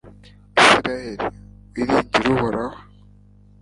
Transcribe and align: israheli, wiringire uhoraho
israheli, 0.59 1.13
wiringire 1.73 2.27
uhoraho 2.33 2.77